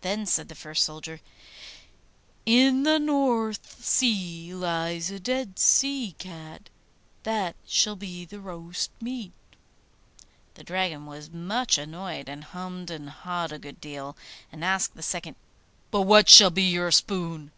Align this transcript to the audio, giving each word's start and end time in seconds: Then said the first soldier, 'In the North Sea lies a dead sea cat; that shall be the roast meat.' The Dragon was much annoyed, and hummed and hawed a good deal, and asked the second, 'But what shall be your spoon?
Then 0.00 0.26
said 0.26 0.48
the 0.48 0.56
first 0.56 0.82
soldier, 0.84 1.20
'In 2.44 2.82
the 2.82 2.98
North 2.98 3.84
Sea 3.84 4.52
lies 4.52 5.12
a 5.12 5.20
dead 5.20 5.60
sea 5.60 6.16
cat; 6.18 6.68
that 7.22 7.54
shall 7.64 7.94
be 7.94 8.24
the 8.24 8.40
roast 8.40 8.90
meat.' 9.00 9.30
The 10.54 10.64
Dragon 10.64 11.06
was 11.06 11.30
much 11.30 11.78
annoyed, 11.78 12.28
and 12.28 12.42
hummed 12.42 12.90
and 12.90 13.08
hawed 13.08 13.52
a 13.52 13.60
good 13.60 13.80
deal, 13.80 14.16
and 14.50 14.64
asked 14.64 14.96
the 14.96 15.04
second, 15.04 15.36
'But 15.92 16.02
what 16.02 16.28
shall 16.28 16.50
be 16.50 16.64
your 16.64 16.90
spoon? 16.90 17.52